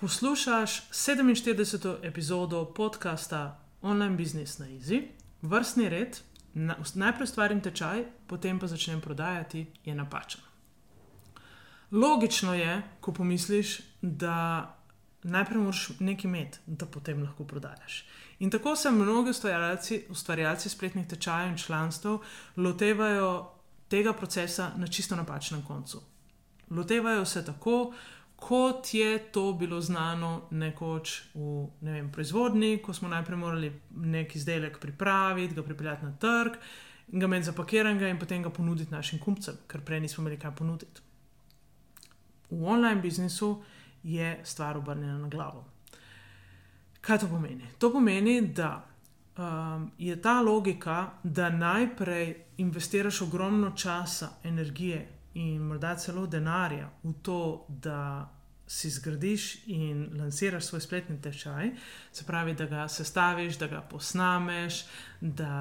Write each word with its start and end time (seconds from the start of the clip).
Poslušaš 0.00 0.90
47. 0.90 1.96
epizodo 2.02 2.64
podcasta 2.64 3.60
Online 3.82 4.16
Business 4.16 4.58
na 4.58 4.66
Easy, 4.66 5.02
vrstni 5.42 5.88
red, 5.88 6.18
na, 6.54 6.76
najprej 6.94 7.24
ustvarim 7.24 7.60
tečaj, 7.60 8.04
potem 8.26 8.58
pa 8.58 8.66
začnem 8.66 9.00
prodajati, 9.00 9.66
je 9.84 9.94
napačen. 9.94 10.40
Logično 11.90 12.54
je, 12.54 12.82
ko 13.00 13.12
pomisliš, 13.12 13.80
da 14.02 14.76
najprej 15.22 15.58
moraš 15.58 15.88
nekaj 15.98 16.28
imeti, 16.28 16.58
da 16.66 16.86
potem 16.86 17.22
lahko 17.22 17.44
prodajaš. 17.44 18.04
In 18.38 18.50
tako 18.50 18.76
se 18.76 18.90
mnogi 18.90 19.30
ustvarjalci, 19.30 20.04
ustvarjalci 20.10 20.68
spletnih 20.68 21.08
tečajev 21.08 21.50
in 21.50 21.58
članstv 21.58 22.08
lotevajo 22.56 23.50
tega 23.88 24.12
procesa 24.12 24.70
na 24.76 24.86
čisto 24.86 25.16
napačnem 25.16 25.62
koncu. 25.62 26.02
Lotevajo 26.70 27.24
se 27.24 27.44
tako, 27.44 27.92
kot 28.38 28.94
je 28.94 29.18
to 29.32 29.52
bilo 29.52 29.80
znano 29.80 30.42
nekoč 30.50 31.22
v 31.34 31.66
ne 31.80 31.92
vem, 31.92 32.12
proizvodni, 32.12 32.78
ko 32.78 32.94
smo 32.94 33.08
najprej 33.08 33.38
morali 33.38 33.72
nek 33.90 34.36
izdelek 34.36 34.78
pripraviti, 34.78 35.54
ga 35.54 35.62
pripeljati 35.62 36.04
na 36.04 36.12
trg, 36.16 36.60
ga 37.08 37.26
imeti 37.26 37.48
zapakiranega 37.50 38.08
in 38.08 38.18
potem 38.18 38.42
ga 38.42 38.50
ponuditi 38.50 38.94
našim 38.94 39.18
kupcem, 39.18 39.58
ker 39.66 39.82
prej 39.82 40.00
nismo 40.00 40.22
imeli 40.22 40.38
kaj 40.38 40.54
ponuditi. 40.54 41.02
V 42.50 42.62
online 42.64 43.02
biznisu 43.02 43.62
je 44.02 44.40
stvar 44.44 44.78
obrnjena 44.78 45.18
na 45.18 45.28
glavo. 45.28 45.64
Kaj 47.00 47.18
to 47.18 47.28
pomeni? 47.28 47.66
To 47.78 47.90
pomeni, 47.92 48.40
da 48.40 48.86
um, 49.36 49.90
je 49.98 50.22
ta 50.22 50.40
logika, 50.40 51.10
da 51.22 51.50
najprej 51.50 52.36
investiraš 52.56 53.22
ogromno 53.22 53.70
časa, 53.70 54.30
energije 54.44 55.17
in 55.38 55.62
morda 55.62 55.94
celo 55.96 56.26
denarja 56.26 56.90
v 57.04 57.12
to, 57.22 57.66
da 57.68 58.28
si 58.68 58.90
zgradiš 58.90 59.66
in 59.66 60.10
lansiraš 60.18 60.64
svoj 60.64 60.80
spletni 60.80 61.20
tečaj, 61.22 61.70
se 62.12 62.24
pravi, 62.24 62.54
da 62.54 62.66
ga 62.66 62.88
sestaviš, 62.88 63.56
da 63.58 63.66
ga 63.66 63.80
posnameš, 63.80 64.84
da 65.20 65.54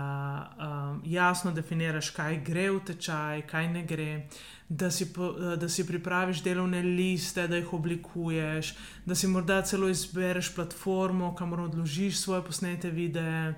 um, 0.57 1.01
jasno 1.05 1.51
definiraš, 1.51 2.09
kaj 2.09 2.41
gre 2.43 2.67
v 2.71 2.81
tečaj, 2.89 3.45
kaj 3.47 3.69
ne 3.71 3.85
gre, 3.85 4.27
da 4.69 4.91
si, 4.91 5.13
po, 5.13 5.31
da 5.55 5.69
si 5.69 5.87
pripraviš 5.87 6.43
delovne 6.43 6.81
liste, 6.81 7.47
da 7.47 7.55
jih 7.55 7.73
oblikuješ, 7.73 8.75
da 9.05 9.15
si 9.15 9.27
morda 9.27 9.61
celo 9.61 9.87
izbereš 9.87 10.51
platformo, 10.55 11.35
kamor 11.35 11.61
odložiš 11.69 12.19
svoje 12.19 12.43
posnete 12.43 12.91
videe, 12.91 13.53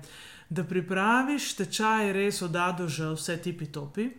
da 0.50 0.64
pripraviš 0.64 1.54
tečaj 1.56 2.12
res 2.12 2.42
od 2.42 2.56
A 2.56 2.72
do 2.72 2.88
Ž, 2.88 3.14
vse 3.16 3.36
tipi 3.42 3.66
topi 3.66 4.10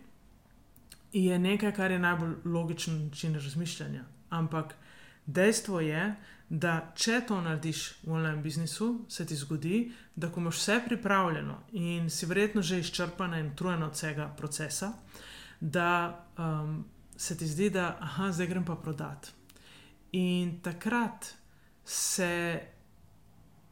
je 1.12 1.38
nekaj, 1.38 1.72
kar 1.72 1.90
je 1.90 1.98
najbolj 1.98 2.34
logičen 2.44 3.04
način 3.04 3.34
razmišljanja. 3.34 4.04
Ampak 4.30 4.74
dejstvo 5.26 5.80
je, 5.80 6.14
da 6.48 6.92
če 6.94 7.20
to 7.28 7.40
narediš 7.40 7.82
v 8.04 8.12
online 8.12 8.42
biznisu, 8.42 9.04
se 9.08 9.26
ti 9.26 9.36
zgodi, 9.36 9.92
da 10.16 10.28
ko 10.28 10.40
imaš 10.40 10.58
vse 10.58 10.80
pripravljeno 10.86 11.58
in 11.72 12.10
si 12.10 12.26
verjetno 12.26 12.62
že 12.62 12.80
izčrpana 12.80 13.38
in 13.40 13.46
utrujena 13.52 13.86
od 13.86 13.92
vsega 13.92 14.26
procesa, 14.36 14.92
da 15.60 16.26
um, 16.38 16.84
se 17.16 17.38
ti 17.38 17.46
zdi, 17.46 17.70
da 17.70 17.96
aha, 18.00 18.32
zdaj 18.32 18.46
grem 18.46 18.64
pa 18.64 18.76
prodati. 18.76 19.30
In 20.12 20.60
takrat 20.60 21.34
se 21.84 22.60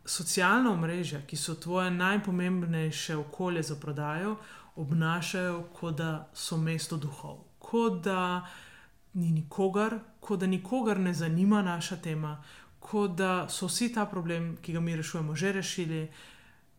socialna 0.05 0.73
omrežja, 0.73 1.21
ki 1.27 1.37
so 1.37 1.55
tvoje 1.55 1.91
najpomembnejše 1.91 3.17
okolje 3.17 3.62
za 3.62 3.77
prodajo, 3.77 4.37
obnašajo, 4.76 5.62
kot 5.81 5.97
da 5.97 6.28
so 6.34 6.56
mesto 6.56 6.97
duhov, 6.97 7.38
kot 7.58 8.03
da 8.04 8.47
ni 9.14 9.31
nikogar, 9.31 9.98
kot 10.20 10.41
da 10.41 10.47
nikogar 10.47 11.00
ne 11.00 11.14
zanima 11.14 11.62
naša 11.62 11.97
tema, 11.97 12.42
kot 12.78 13.16
da 13.16 13.48
so 13.48 13.66
vsi 13.66 13.92
ta 13.94 14.06
problem, 14.06 14.56
ki 14.62 14.72
ga 14.72 14.81
mi 14.81 14.97
rešujemo, 14.97 15.34
že 15.36 15.53
rešili. 15.53 16.08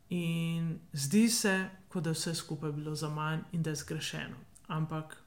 In 0.09 0.79
zdi 0.93 1.29
se, 1.29 1.69
kot 1.89 2.03
da 2.03 2.09
je 2.09 2.13
vse 2.13 2.35
skupaj 2.35 2.71
bilo 2.71 2.95
za 2.95 3.09
manj 3.09 3.39
in 3.51 3.63
da 3.63 3.69
je 3.69 3.75
zgrešeno. 3.75 4.35
Ampak 4.67 5.17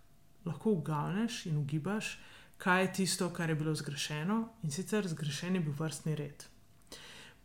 lahko 0.44 0.70
uganeš 0.70 1.46
in 1.46 1.56
ugibaš, 1.56 2.18
kaj 2.58 2.82
je 2.82 2.92
tisto, 2.92 3.30
kar 3.30 3.48
je 3.48 3.54
bilo 3.54 3.74
zgrešeno, 3.74 4.48
in 4.62 4.70
sicer 4.70 5.08
zgrešen 5.08 5.54
je 5.54 5.60
bil 5.60 5.72
vrstni 5.78 6.14
red 6.14 6.44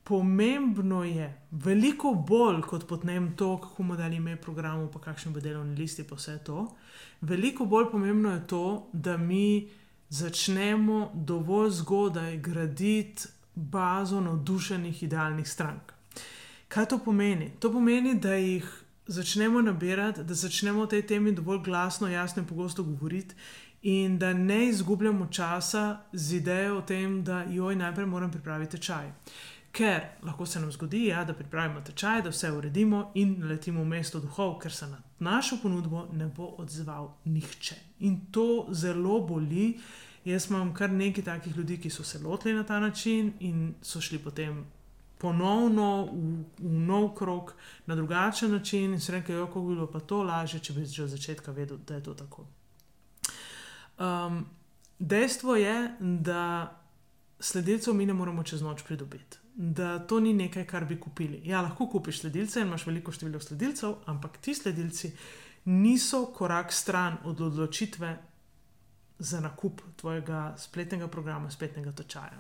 pomembno 0.09 1.03
je, 1.03 1.28
veliko 1.52 2.16
bolj 2.28 2.64
kot 2.66 2.88
potnem 2.88 3.36
to, 3.38 3.58
kako 3.62 3.84
bomo 3.84 3.96
dali 3.96 4.16
ime 4.18 4.36
programu, 4.42 4.88
pa 4.90 5.00
kakšni 5.00 5.31
bodo 5.31 5.46
delovni 5.46 5.75
listi, 5.78 6.03
pa 6.03 6.16
vse 6.18 6.40
to. 6.46 6.64
Veliko 7.22 7.66
bolj 7.70 7.92
pomembno 7.92 8.31
je 8.34 8.48
to, 8.48 8.90
da 8.94 9.18
mi 9.18 9.69
začnemo 10.09 11.12
dovolj 11.14 11.69
zgodaj 11.69 12.38
graditi 12.38 13.28
bazo 13.56 14.22
navdušenih 14.22 15.03
idealnih 15.03 15.50
strank. 15.50 15.94
Kaj 16.68 16.86
to 16.86 17.00
pomeni? 17.06 17.52
To 17.59 17.72
pomeni, 17.72 18.16
da 18.16 18.34
jih 18.34 18.66
začnemo 19.08 19.62
nabirati, 19.62 20.24
da 20.24 20.34
začnemo 20.34 20.81
o 20.81 20.90
tej 20.90 21.06
temi 21.06 21.36
dovolj 21.38 21.62
glasno, 21.69 22.09
jasno 22.09 22.42
in 22.42 22.48
pogosto 22.48 22.84
govoriti. 22.84 23.36
In 23.81 24.18
da 24.18 24.34
ne 24.34 24.66
izgubljamo 24.68 25.28
časa 25.31 26.00
z 26.14 26.36
idejo 26.42 26.78
o 26.78 26.81
tem, 26.81 27.24
da 27.24 27.44
joj 27.44 27.75
najprej 27.75 28.06
moram 28.06 28.31
pripraviti 28.31 28.81
čaj. 28.81 29.12
Ker 29.72 30.02
lahko 30.24 30.46
se 30.46 30.59
nam 30.59 30.72
zgodi, 30.72 31.06
ja, 31.06 31.24
da 31.25 31.34
pripravimo 31.34 31.81
tečaj, 31.81 32.22
da 32.22 32.30
vse 32.30 32.52
uredimo 32.52 33.12
in 33.16 33.44
letimo 33.50 33.81
v 33.81 33.88
mesto 33.88 34.19
duhov, 34.19 34.57
ker 34.59 34.74
se 34.74 34.88
na 34.88 34.97
našo 35.19 35.59
ponudbo 35.62 36.07
ne 36.13 36.28
bo 36.28 36.56
odzval 36.57 37.12
nihče. 37.25 37.75
In 38.00 38.19
to 38.31 38.68
zelo 38.72 39.19
boli. 39.22 39.80
Jaz 40.25 40.50
imam 40.50 40.74
kar 40.74 40.90
nekaj 40.91 41.24
takih 41.24 41.57
ljudi, 41.57 41.78
ki 41.78 41.90
so 41.90 42.03
se 42.03 42.19
lotili 42.19 42.53
na 42.53 42.63
ta 42.63 42.80
način 42.80 43.34
in 43.40 43.74
so 43.81 44.02
šli 44.02 44.19
potem 44.19 44.66
ponovno 45.18 46.06
v, 46.06 46.44
v 46.59 46.74
nov 46.88 47.13
krog 47.16 47.53
na 47.86 47.96
drugačen 47.96 48.51
način 48.51 48.94
in 48.94 49.00
se 49.00 49.12
rekli, 49.12 49.36
kako 49.36 49.62
bi 49.62 49.75
bilo 49.75 49.88
pa 49.88 50.00
to 50.00 50.24
lažje, 50.24 50.59
če 50.59 50.74
bi 50.74 50.86
že 50.86 51.03
od 51.03 51.09
začetka 51.09 51.51
vedel, 51.51 51.78
da 51.78 51.96
je 51.96 52.03
to 52.03 52.13
tako. 52.13 52.46
Um, 54.00 54.46
dejstvo 55.00 55.56
je, 55.56 55.95
da 56.00 56.75
sledilcev 57.39 57.94
mi 57.94 58.06
ne 58.06 58.13
moremo 58.13 58.44
čez 58.44 58.62
noč 58.62 58.83
pridobiti 58.83 59.38
da 59.62 60.00
to 60.00 60.20
ni 60.20 60.34
nekaj, 60.34 60.64
kar 60.66 60.86
bi 60.86 60.96
kupili. 61.00 61.42
Ja, 61.44 61.62
lahko 61.62 61.88
kupiš 61.92 62.22
sledilce 62.22 62.62
in 62.62 62.68
imaš 62.68 62.86
veliko 62.88 63.12
število 63.12 63.40
sledilcev, 63.44 63.96
ampak 64.06 64.38
ti 64.38 64.54
sledilci 64.56 65.12
niso 65.66 66.26
korak 66.26 66.72
stran 66.74 67.18
od 67.24 67.42
odločitve 67.42 68.18
za 69.20 69.40
nakup 69.40 69.82
tvojega 69.96 70.56
spletnega 70.58 71.08
programa, 71.08 71.52
spletnega 71.52 71.92
točaja. 71.92 72.40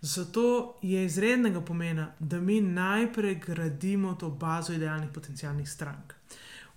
Zato 0.00 0.74
je 0.82 1.04
izrednega 1.04 1.60
pomena, 1.60 2.10
da 2.18 2.40
mi 2.40 2.60
najprej 2.60 3.34
gradimo 3.34 4.14
to 4.14 4.30
bazo 4.30 4.72
idealnih 4.72 5.10
potencijalnih 5.14 5.70
strank. 5.70 6.14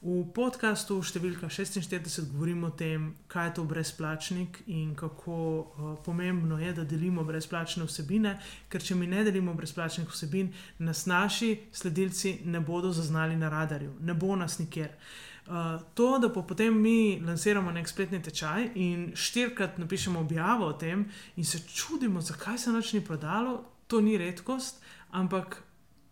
V 0.01 0.23
podkastu 0.33 0.95
številka 1.05 1.45
46 1.45 2.31
govorimo 2.31 2.71
o 2.71 2.73
tem, 2.73 3.03
kaj 3.29 3.47
je 3.47 3.53
to 3.59 3.65
brezplačnik 3.69 4.55
in 4.73 4.95
kako 4.97 5.35
uh, 5.37 5.91
pomembno 6.01 6.57
je, 6.57 6.71
da 6.73 6.85
delimo 6.89 7.21
brezplačne 7.21 7.85
vsebine, 7.85 8.31
ker 8.65 8.81
če 8.81 8.97
mi 8.97 9.05
ne 9.05 9.21
delimo 9.27 9.53
brezplačnih 9.53 10.09
vsebin, 10.09 10.49
nas 10.81 11.03
naši 11.05 11.51
sledilci 11.69 12.39
ne 12.49 12.63
bodo 12.65 12.89
zaznali 12.89 13.37
na 13.37 13.51
radarju, 13.53 13.91
ne 14.01 14.15
bo 14.17 14.33
nas 14.33 14.57
nikjer. 14.57 14.97
Uh, 15.45 15.77
to, 15.93 16.17
da 16.17 16.33
pa 16.33 16.41
potem 16.49 16.81
mi 16.81 17.21
lansiramo 17.21 17.69
nek 17.69 17.85
spletni 17.85 18.23
tečaj 18.25 18.71
in 18.81 19.11
štirikrat 19.13 19.77
napišemo 19.77 20.25
objavo 20.25 20.71
o 20.71 20.73
tem 20.81 21.05
in 21.37 21.45
se 21.45 21.61
čudimo, 21.61 22.25
zakaj 22.25 22.57
se 22.57 22.73
noč 22.73 22.95
ni 22.97 23.05
prodalo, 23.05 23.59
to 23.85 24.01
ni 24.01 24.17
redkost, 24.17 24.81
ampak 25.13 25.61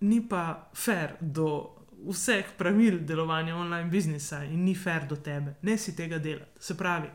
ni 0.05 0.21
pa 0.21 0.69
fair 0.77 1.17
do 1.21 1.78
vseh 2.07 2.45
pravil 2.57 2.99
delovanja 2.99 3.55
online 3.55 3.89
biznisa 3.89 4.43
in 4.43 4.63
ni 4.63 4.75
fair 4.75 5.07
do 5.07 5.15
tebe, 5.15 5.55
ne 5.61 5.77
si 5.77 5.95
tega 5.95 6.17
delati. 6.17 6.59
Se 6.59 6.77
pravi, 6.77 7.09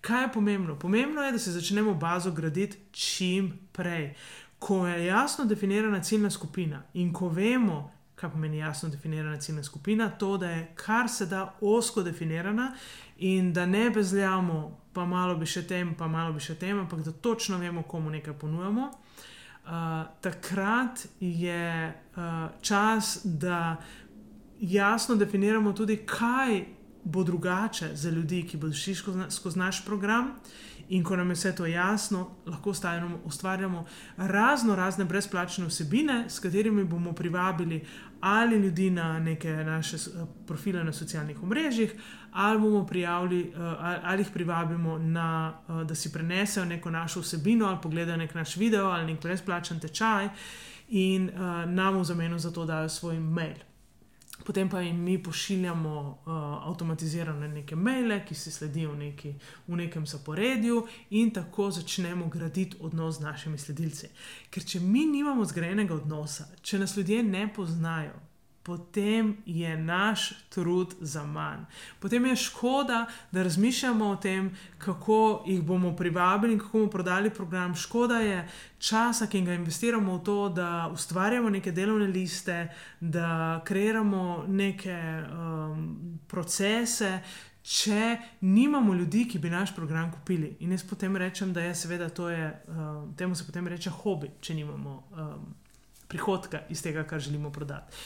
kaj 0.00 0.22
je 0.22 0.32
pomembno? 0.32 0.78
Pomembno 0.78 1.22
je, 1.22 1.32
da 1.32 1.38
se 1.38 1.52
začnemo 1.52 1.94
bazo 1.94 2.30
graditi 2.30 2.78
čim 2.90 3.52
prej. 3.72 4.14
Ko 4.58 4.86
je 4.86 5.06
jasno 5.06 5.44
definirana 5.44 6.02
ciljna 6.02 6.30
skupina 6.30 6.82
in 6.94 7.12
ko 7.12 7.28
vemo, 7.28 7.90
kaj 8.14 8.30
pomeni 8.30 8.58
jasno 8.58 8.88
definirana 8.88 9.40
ciljna 9.40 9.64
skupina, 9.64 10.10
to, 10.10 10.36
da 10.38 10.50
je 10.50 10.72
kar 10.74 11.08
se 11.08 11.26
da 11.26 11.54
osko 11.60 12.02
definirana 12.02 12.74
in 13.18 13.52
da 13.52 13.66
ne 13.66 13.90
bezljamo, 13.90 14.78
pa 14.92 15.04
malo 15.04 15.34
bi 15.34 15.46
še 15.46 15.62
tem, 15.66 15.94
pa 15.94 16.06
malo 16.08 16.32
bi 16.32 16.40
še 16.40 16.54
tem, 16.54 16.78
ampak 16.78 17.00
da 17.00 17.12
točno 17.12 17.58
vemo, 17.58 17.82
komu 17.82 18.10
nekaj 18.10 18.34
ponujamo. 18.38 18.90
Uh, 19.62 19.70
takrat 20.20 21.06
je 21.20 21.94
uh, 22.16 22.22
čas, 22.60 23.20
da 23.24 23.76
jasno 24.62 25.16
definiramo 25.16 25.72
tudi, 25.72 25.96
kaj 25.96 26.64
bo 27.04 27.24
drugače 27.24 27.96
za 27.96 28.10
ljudi, 28.10 28.46
ki 28.48 28.56
bodo 28.56 28.74
šli 28.74 28.94
skozi 29.30 29.58
naš 29.58 29.84
program. 29.84 30.30
In 30.88 31.04
ko 31.04 31.16
nam 31.16 31.30
je 31.30 31.34
vse 31.34 31.54
to 31.56 31.66
jasno, 31.66 32.30
lahko 32.46 32.74
stavimo, 32.74 33.18
ustvarjamo 33.24 33.84
razno 34.16 34.74
razne 34.76 35.04
brezplačne 35.04 35.66
vsebine, 35.66 36.24
s 36.28 36.38
katerimi 36.38 36.84
bomo 36.84 37.12
privabili 37.12 37.84
ali 38.20 38.56
ljudi 38.56 38.90
na 38.90 39.18
neke 39.18 39.50
naše 39.50 39.96
profile 40.46 40.84
na 40.84 40.92
socialnih 40.92 41.42
omrežjih, 41.42 41.94
ali 42.32 42.60
bomo 42.60 42.86
prijavili, 42.86 43.52
ali 44.02 44.20
jih 44.20 44.30
privabimo, 44.34 44.98
na, 44.98 45.54
da 45.88 45.94
si 45.94 46.12
prenesejo 46.12 46.64
neko 46.64 46.90
našo 46.90 47.20
vsebino, 47.20 47.66
ali 47.66 47.78
pogledajo 47.82 48.16
nek 48.16 48.34
naš 48.34 48.56
video 48.56 48.86
ali 48.86 49.12
nek 49.12 49.22
brezplačen 49.22 49.80
tečaj, 49.80 50.28
in 50.88 51.30
nam 51.66 51.98
v 51.98 52.04
zameno 52.04 52.38
za 52.38 52.50
to 52.50 52.66
dajo 52.66 52.88
svoj 52.88 53.20
mail 53.20 53.71
potem 54.44 54.68
pa 54.68 54.80
jim 54.80 54.96
mi 54.96 55.22
pošiljamo 55.22 56.00
uh, 56.10 56.32
avtomatizirane 56.68 57.48
neke 57.48 57.76
maile, 57.76 58.24
ki 58.26 58.34
se 58.34 58.50
sledijo 58.50 58.92
v, 58.92 58.96
neki, 58.96 59.34
v 59.66 59.76
nekem 59.76 60.06
zaporedju, 60.06 60.86
in 61.10 61.30
tako 61.30 61.70
začnemo 61.70 62.26
graditi 62.26 62.76
odnos 62.80 63.18
z 63.18 63.20
našimi 63.20 63.58
sledilci. 63.58 64.10
Ker 64.50 64.64
če 64.64 64.80
mi 64.80 65.06
nimamo 65.06 65.44
zgrajenega 65.44 65.94
odnosa, 65.94 66.48
če 66.62 66.78
nas 66.78 66.96
ljudje 66.96 67.22
ne 67.22 67.48
poznajo, 67.54 68.18
potem 68.62 69.36
je 69.46 69.76
naš 69.76 70.32
trud 70.48 70.94
za 71.00 71.24
manj. 71.26 71.64
Potem 72.00 72.26
je 72.26 72.36
škoda, 72.36 73.06
da 73.32 73.42
razmišljamo 73.42 74.08
o 74.08 74.16
tem, 74.16 74.56
kako 74.78 75.42
jih 75.46 75.62
bomo 75.62 75.96
privabili 75.96 76.52
in 76.52 76.58
kako 76.58 76.78
bomo 76.78 76.90
prodali 76.90 77.30
program. 77.30 77.74
Škoda 77.74 78.18
je 78.18 78.48
časa, 78.78 79.26
ki 79.26 79.42
ga 79.42 79.54
investiramo 79.54 80.16
v 80.16 80.24
to, 80.24 80.48
da 80.48 80.90
ustvarjamo 80.92 81.50
neke 81.50 81.72
delovne 81.72 82.06
liste, 82.06 82.68
da 83.00 83.60
kreiramo 83.64 84.44
neke 84.48 85.22
um, 85.22 86.20
procese. 86.28 87.20
Če 87.62 88.16
nimamo 88.40 88.94
ljudi, 88.94 89.28
ki 89.30 89.38
bi 89.38 89.50
naš 89.50 89.74
program 89.74 90.10
kupili, 90.12 90.56
in 90.60 90.72
jaz 90.74 90.82
potem 90.82 91.16
rečem, 91.16 91.52
da 91.52 91.62
je 91.62 91.74
seveda 91.74 92.08
to, 92.08 92.28
je, 92.28 92.48
uh, 92.68 93.14
temu 93.16 93.34
se 93.34 93.46
potem 93.46 93.68
reče 93.68 93.90
hobi, 93.90 94.30
če 94.40 94.54
nimamo 94.54 94.96
um, 95.10 95.54
prihodka 96.08 96.64
iz 96.70 96.82
tega, 96.82 97.04
kar 97.06 97.20
želimo 97.20 97.50
prodati. 97.50 97.96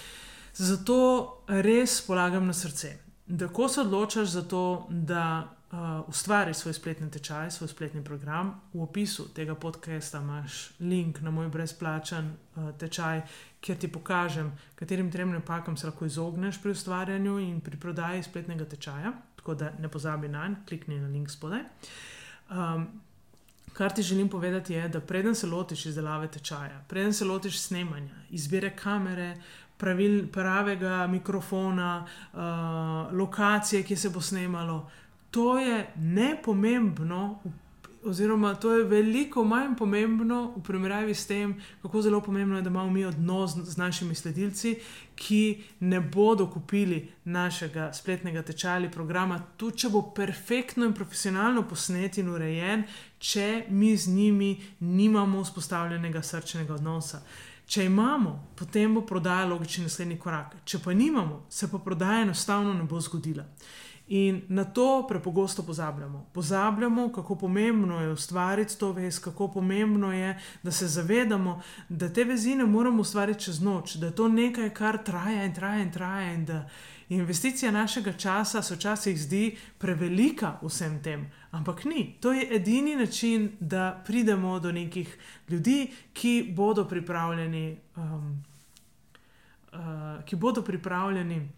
Zato 0.59 1.45
res 1.49 2.01
polagam 2.07 2.47
na 2.47 2.53
srce, 2.53 2.97
da 3.27 3.49
ko 3.49 3.69
se 3.69 3.81
odločaš 3.81 4.29
za 4.29 4.43
to, 4.43 4.87
da 4.91 5.57
uh, 5.73 6.09
ustvariš 6.09 6.57
svoj 6.57 6.73
spletni 6.73 7.11
tečaj, 7.11 7.51
svoj 7.51 7.69
spletni 7.69 8.05
program, 8.05 8.55
v 8.73 8.83
opisu 8.83 9.29
tega 9.35 9.55
podcasta 9.55 10.19
imaš 10.19 10.71
link 10.81 11.21
na 11.21 11.31
moj 11.31 11.49
brezplačen 11.49 12.33
uh, 12.33 12.71
tečaj, 12.79 13.21
kjer 13.61 13.79
ti 13.79 13.93
pokažem, 13.93 14.53
katerim 14.75 15.13
trem 15.13 15.33
napakam 15.37 15.77
se 15.77 15.87
lahko 15.87 16.07
izogneš 16.07 16.63
pri 16.63 16.71
ustvarjanju 16.71 17.39
in 17.39 17.61
pri 17.61 17.77
prodaji 17.77 18.23
spletnega 18.23 18.65
tečaja. 18.65 19.13
Tako 19.37 19.55
da 19.55 19.73
ne 19.79 19.89
pozabi 19.89 20.29
na 20.29 20.47
en, 20.47 20.57
klikni 20.69 21.01
na 21.01 21.09
link 21.09 21.31
spodaj. 21.31 21.61
Um, 22.51 23.03
Kar 23.77 23.93
ti 23.93 24.03
želim 24.03 24.29
povedati, 24.29 24.73
je, 24.73 24.89
da 24.89 25.01
preden 25.01 25.35
se 25.35 25.47
lotiš 25.47 25.87
izdelave 25.87 26.31
tečaja, 26.33 26.85
preden 26.89 27.13
se 27.13 27.25
lotiš 27.25 27.59
snemanja, 27.61 28.15
izbire 28.31 28.71
kamere, 28.77 29.35
pravil, 29.77 30.27
pravega 30.33 31.07
mikrofona, 31.07 32.07
uh, 32.33 32.41
lokacije, 33.13 33.83
ki 33.83 33.97
se 33.97 34.11
bo 34.11 34.21
snemalo. 34.21 34.91
To 35.31 35.59
je 35.59 35.87
nepomembno, 35.97 37.39
oziroma 38.07 38.55
to 38.55 38.73
je 38.73 38.85
veliko 38.85 39.45
manj 39.45 39.75
pomembno 39.77 40.53
v 40.57 40.63
primerjavi 40.63 41.15
s 41.15 41.27
tem, 41.27 41.55
kako 41.83 42.03
zelo 42.03 42.21
pomembno 42.21 42.57
je, 42.57 42.63
da 42.63 42.71
imamo 42.71 42.91
mi 42.91 43.05
odnos 43.05 43.57
z 43.57 43.77
našimi 43.77 44.15
sledilci, 44.15 44.77
ki 45.15 45.63
ne 45.81 46.01
bodo 46.01 46.47
kupili 46.51 47.09
našega 47.25 47.93
spletnega 47.93 48.43
tečaja 48.43 48.75
ali 48.75 48.91
programa, 48.91 49.41
tudi 49.57 49.79
če 49.79 49.91
bo 49.91 50.03
perfektno 50.15 50.87
in 50.87 50.95
profesionalno 50.95 51.67
posnet 51.69 52.19
in 52.19 52.29
urejen, 52.29 52.85
če 53.19 53.67
mi 53.69 53.97
z 53.97 54.15
njimi 54.15 54.57
nimamo 54.81 55.43
vzpostavljenega 55.45 56.23
srčnega 56.23 56.75
odnosa. 56.75 57.23
Če 57.67 57.85
imamo, 57.85 58.53
potem 58.57 58.95
bo 58.95 59.03
prodaja 59.07 59.47
logični 59.51 59.85
naslednji 59.89 60.19
korak. 60.23 60.55
Če 60.65 60.79
pa 60.85 60.93
nimamo, 60.95 61.47
se 61.51 61.67
pa 61.71 61.79
prodaja 61.83 62.23
enostavno 62.23 62.75
ne 62.75 62.85
bo 62.87 63.01
zgodila. 63.01 63.43
In 64.09 64.43
na 64.49 64.65
to 64.65 65.07
prepogosto 65.09 65.63
pozabljamo. 65.63 66.27
Pozabljamo, 66.33 67.13
kako 67.13 67.37
pomembno 67.37 68.01
je 68.01 68.13
ustvariti 68.13 68.79
to 68.79 68.93
vez, 68.93 69.19
kako 69.21 69.49
pomembno 69.49 70.13
je, 70.13 70.39
da 70.63 70.71
se 70.71 70.87
zavedamo, 70.87 71.63
da 71.89 72.13
te 72.13 72.25
vezi 72.25 72.55
ne 72.55 72.67
moramo 72.67 73.01
ustvariti 73.01 73.41
čez 73.41 73.61
noč, 73.61 73.95
da 73.95 74.07
je 74.07 74.15
to 74.15 74.29
nekaj, 74.29 74.71
kar 74.75 75.05
traja 75.05 75.45
in 75.45 75.55
traja 75.55 75.83
in 75.83 75.93
traja. 75.93 76.33
In 76.33 76.45
da 76.45 76.69
investicija 77.09 77.73
našega 77.73 78.13
časa 78.13 78.63
se 78.63 78.75
včasih 78.75 79.21
zdi 79.21 79.57
prevelika 79.79 80.59
vsem 80.63 81.03
tem, 81.03 81.27
ampak 81.51 81.85
ni. 81.85 82.17
To 82.21 82.33
je 82.33 82.47
edini 82.57 82.97
način, 82.97 83.57
da 83.61 84.03
pridemo 84.07 84.61
do 84.61 84.73
nekih 84.73 85.19
ljudi, 85.49 85.91
ki 86.13 86.53
bodo 86.57 86.85
pripravljeni. 86.85 87.79
Um, 87.97 88.45
uh, 89.73 90.25
ki 90.25 90.37
bodo 90.37 90.63
pripravljeni 90.63 91.49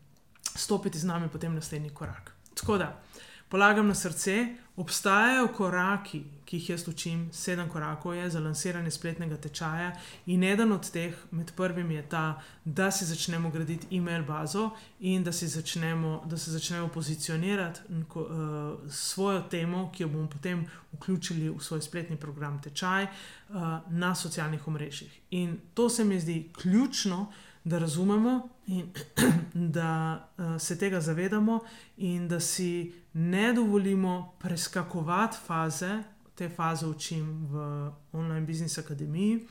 stopiti 0.55 0.99
z 0.99 1.05
nami 1.05 1.29
potem 1.29 1.55
naslednji 1.55 1.91
korak. 1.91 2.38
Tako 2.61 2.79
da, 2.79 3.01
polagam 3.49 3.89
na 3.89 3.95
srce, 3.95 4.47
obstajajo 4.77 5.49
koraki, 5.49 6.23
ki 6.45 6.57
jih 6.57 6.69
jaz 6.71 6.85
učim, 6.89 7.29
sedem 7.33 7.69
korakov 7.69 8.15
je 8.15 8.29
za 8.31 8.41
lansiranje 8.41 8.91
spletnega 8.91 9.37
tečaja, 9.37 9.93
in 10.27 10.45
eden 10.45 10.73
od 10.73 10.91
teh, 10.91 11.17
med 11.31 11.51
prvimi, 11.57 11.95
je 11.95 12.03
ta, 12.09 12.43
da 12.65 12.91
si 12.91 13.05
začnemo 13.05 13.51
graditi 13.51 13.97
e-mail 13.97 14.25
bazo 14.25 14.71
in 15.01 15.25
da, 15.25 15.33
začnemo, 15.33 16.23
da 16.27 16.39
se 16.39 16.51
začnemo 16.51 16.89
pozicionirati 16.89 17.81
ko, 18.09 18.23
uh, 18.23 18.91
svojo 18.91 19.43
temo, 19.51 19.91
ki 19.95 20.03
jo 20.03 20.09
bomo 20.09 20.29
potem 20.29 20.67
vključili 20.93 21.51
v 21.51 21.61
svoj 21.61 21.83
spletni 21.83 22.17
program 22.17 22.63
tečaj 22.63 23.05
uh, 23.05 23.79
na 23.91 24.15
socialnih 24.15 24.69
omrežjih. 24.69 25.21
In 25.31 25.59
to 25.75 25.89
se 25.89 26.05
mi 26.05 26.21
zdi 26.21 26.51
ključno 26.63 27.33
da 27.69 27.79
razumemo 27.79 28.49
in 28.67 28.93
da 29.77 30.29
uh, 30.39 30.61
se 30.61 30.79
tega 30.79 31.01
zavedamo, 31.01 31.61
in 31.97 32.29
da 32.29 32.41
si 32.41 32.93
ne 33.13 33.53
dovolimo 33.53 34.35
preskakovati 34.39 35.37
faze, 35.47 36.03
te 36.35 36.49
faze 36.49 36.87
učim 36.87 37.47
v 37.51 37.91
online 38.13 38.47
business 38.47 38.79
akademiji. 38.79 39.47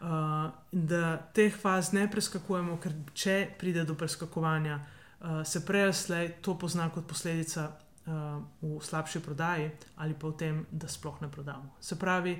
Uh, 0.00 0.06
da 0.72 1.16
teh 1.34 1.56
faz 1.56 1.92
ne 1.92 2.06
preskakujemo, 2.10 2.76
ker 2.78 2.92
če 3.14 3.48
pride 3.58 3.82
do 3.84 3.96
preskakovanja, 3.98 4.78
uh, 4.78 5.42
se 5.44 5.64
prej 5.66 5.88
ali 5.88 5.94
slej 5.94 6.28
to 6.42 6.54
pozna 6.58 6.86
kot 6.94 7.08
posledica 7.08 7.64
uh, 8.06 8.38
v 8.62 8.78
slabši 8.78 9.20
prodaji 9.20 9.70
ali 9.96 10.14
pa 10.14 10.28
v 10.28 10.36
tem, 10.38 10.66
da 10.70 10.88
sploh 10.88 11.18
ne 11.22 11.30
prodamo. 11.30 11.74
Se 11.80 11.98
pravi, 11.98 12.36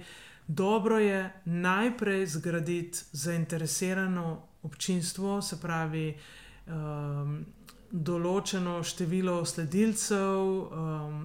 dobro 0.49 0.99
je 0.99 1.33
najprej 1.45 2.27
zgraditi 2.27 2.99
zainteresirano 3.13 4.43
občinstvo, 4.63 5.43
se 5.43 5.61
pravi, 5.61 6.17
um, 6.67 7.45
določeno 7.91 8.83
število 8.85 9.45
sledilcev, 9.45 10.41
um, 10.41 11.21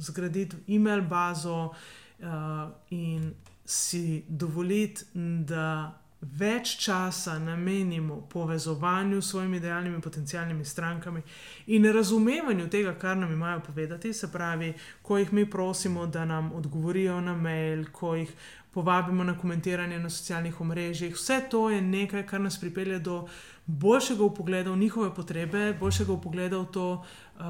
zgraditi 0.00 0.56
e-mail 0.74 1.02
bazo 1.08 1.70
uh, 1.70 2.66
in 2.90 3.30
si 3.64 4.24
dovoliti, 4.28 5.04
da 5.46 6.00
več 6.20 6.76
časa 6.76 7.38
namenimo 7.38 8.20
povezovanju 8.28 9.22
s 9.22 9.30
svojimi 9.30 9.56
idealnimi 9.56 10.00
potencijalnimi 10.00 10.64
strankami 10.64 11.22
in 11.66 11.92
razumevanju 11.92 12.68
tega, 12.68 12.94
kar 12.94 13.16
nam 13.16 13.32
imajo 13.32 13.60
povedati. 13.60 14.12
Se 14.12 14.32
pravi, 14.32 14.74
ko 15.02 15.18
jih 15.18 15.32
mi 15.32 15.50
prosimo, 15.50 16.06
da 16.06 16.24
nam 16.24 16.52
odgovorijo 16.52 17.20
na 17.20 17.36
mail, 17.36 17.86
ko 17.92 18.14
jih 18.14 18.34
povabimo 18.70 19.24
na 19.24 19.38
komentiranje 19.38 19.98
na 19.98 20.10
socialnih 20.10 20.60
omrežjih. 20.60 21.14
Vse 21.14 21.40
to 21.50 21.70
je 21.70 21.80
nekaj, 21.80 22.26
kar 22.26 22.40
nas 22.40 22.60
pripelje 22.60 22.98
do 22.98 23.26
boljšega 23.66 24.24
upogleda 24.24 24.70
v 24.70 24.78
njihove 24.78 25.14
potrebe, 25.14 25.72
boljšega 25.80 26.12
upogleda 26.12 26.58
v 26.58 26.66
to, 26.72 26.86
uh, 26.92 27.44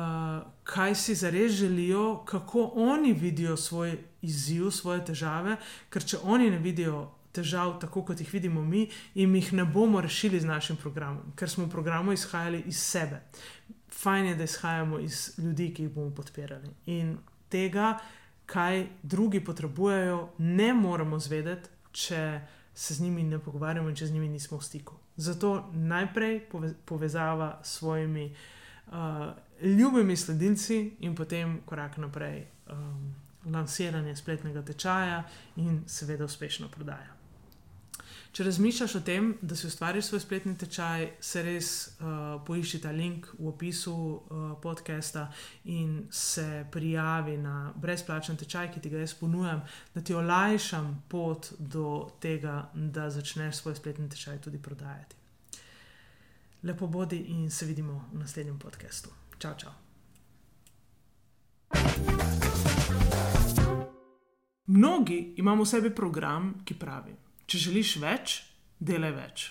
kaj 0.62 0.94
si 0.94 1.14
zares 1.14 1.52
želijo, 1.52 2.22
kako 2.24 2.70
oni 2.74 3.12
vidijo 3.12 3.56
svoj 3.56 3.98
izziv, 4.22 4.70
svoje 4.70 5.04
težave. 5.04 5.56
Ker 5.90 6.04
če 6.04 6.18
oni 6.22 6.50
ne 6.50 6.58
vidijo 6.58 7.08
težav, 7.32 7.78
tako 7.80 8.02
kot 8.04 8.20
jih 8.20 8.32
vidimo 8.32 8.62
mi, 8.64 8.88
in 9.14 9.34
jih 9.34 9.52
ne 9.52 9.64
bomo 9.64 10.00
rešili 10.00 10.40
z 10.40 10.46
našim 10.46 10.76
programom, 10.76 11.32
ker 11.37 11.50
smo 11.50 11.64
v 11.64 11.70
programu 11.70 12.12
izhajali 12.12 12.62
iz 12.66 12.78
sebe. 12.82 13.22
Fajn 14.00 14.26
je, 14.26 14.34
da 14.34 14.44
izhajamo 14.44 14.99
iz 14.99 15.38
ljudi, 15.38 15.72
ki 15.75 15.82
jih 15.82 15.92
bomo 15.94 16.14
podpirali. 16.14 16.70
In 16.87 17.18
tega, 17.49 17.99
kaj 18.46 18.87
drugi 19.02 19.44
potrebujejo, 19.44 20.28
ne 20.38 20.72
moremo 20.75 21.18
zvedeti, 21.18 21.68
če 21.92 22.40
se 22.75 22.94
z 22.94 23.02
njimi 23.02 23.22
ne 23.25 23.38
pogovarjamo 23.38 23.88
in 23.90 23.96
če 23.96 24.06
z 24.06 24.14
njimi 24.14 24.28
nismo 24.28 24.58
v 24.58 24.64
stiku. 24.64 24.96
Zato 25.16 25.70
najprej 25.75 26.40
povezava 26.87 27.58
s 27.62 27.78
svojimi 27.78 28.30
uh, 28.30 28.94
ljubimi 29.62 30.16
sledilci 30.16 30.96
in 31.00 31.14
potem 31.14 31.60
korak 31.66 31.99
naprej. 31.99 32.46
Um, 32.70 33.10
lansiranje 33.44 34.16
spletnega 34.16 34.62
tečaja 34.62 35.22
in 35.56 35.82
seveda 35.87 36.25
uspešno 36.25 36.68
prodaja. 36.68 37.19
Če 38.30 38.44
razmišljaš 38.46 38.92
o 38.94 39.00
tem, 39.02 39.32
da 39.42 39.56
si 39.58 39.66
ustvariš 39.66 40.04
svoj 40.04 40.20
spletni 40.22 40.52
tečaj, 40.58 41.06
se 41.20 41.40
res 41.42 41.68
uh, 41.99 42.38
poišči 42.46 42.78
ta 42.84 42.92
link 42.94 43.26
v 43.34 43.49
opisu 43.50 43.92
uh, 43.94 44.42
podcasta 44.62 45.25
in 45.64 46.04
se 46.14 46.64
prijavi 46.70 47.34
na 47.42 47.72
brezplačen 47.75 48.38
tečaj, 48.38 48.68
ki 48.70 48.80
ti 48.80 48.90
ga 48.92 49.00
jaz 49.02 49.16
ponujam, 49.18 49.64
da 49.94 50.00
ti 50.00 50.14
olajšam 50.14 50.92
pot 51.10 51.49
do 51.58 52.06
tega, 52.22 52.70
da 52.75 53.08
začneš 53.10 53.64
svoj 53.64 53.75
spletni 53.75 54.06
tečaj 54.08 54.38
tudi 54.44 54.62
prodajati. 54.62 55.16
Lepo 56.62 56.87
bodi 56.87 57.18
in 57.34 57.50
se 57.50 57.66
vidimo 57.66 58.04
v 58.12 58.18
naslednjem 58.18 58.58
podkastu. 58.58 59.10
Čau, 59.38 59.54
čau. 59.58 59.72
Mnogi 64.66 65.34
imamo 65.37 65.64
v 65.64 65.66
sebi 65.66 65.90
program, 65.90 66.54
ki 66.64 66.78
pravi: 66.78 67.16
Če 67.50 67.59
želiš 67.59 67.97
več, 67.99 68.35
delaj 68.78 69.12
več. 69.16 69.45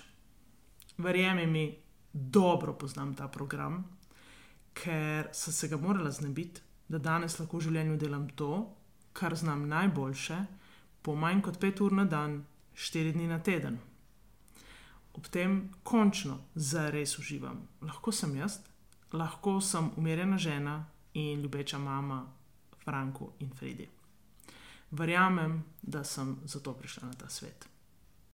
Verjemi 1.03 1.45
mi, 1.51 1.63
dobro 2.11 2.73
poznam 2.79 3.11
ta 3.15 3.27
program, 3.27 3.81
ker 4.71 5.27
sem 5.35 5.55
se 5.55 5.67
ga 5.67 5.79
morala 5.79 6.11
znebiti, 6.15 6.63
da 6.87 7.01
danes 7.03 7.35
lahko 7.39 7.59
v 7.59 7.67
življenju 7.67 7.97
delam 7.99 8.29
to, 8.39 8.53
kar 9.11 9.35
znam 9.35 9.67
najboljše, 9.67 10.39
po 11.03 11.17
manj 11.19 11.43
kot 11.49 11.59
pet 11.59 11.83
ur 11.83 11.97
na 11.99 12.07
dan, 12.07 12.39
štiri 12.73 13.11
dni 13.17 13.27
na 13.27 13.41
teden. 13.43 13.77
Ob 15.19 15.27
tem 15.27 15.59
končno 15.83 16.39
zares 16.55 17.19
uživam. 17.19 17.65
Lahko 17.83 18.15
sem 18.15 18.39
jaz, 18.39 18.61
lahko 19.11 19.59
sem 19.59 19.91
umirjena 19.99 20.39
žena 20.39 20.81
in 21.13 21.43
ljubeča 21.43 21.77
mama 21.83 22.23
Franku 22.83 23.33
in 23.43 23.51
Fredi 23.59 23.89
verjamem, 24.91 25.63
da 25.81 26.03
sem 26.03 26.37
zato 26.45 26.73
prišla 26.73 27.07
na 27.07 27.13
ta 27.13 27.29
svet. 27.29 27.67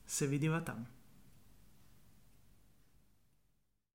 Se 0.08 0.28
vidiva 0.28 0.62
tam. 0.62 0.93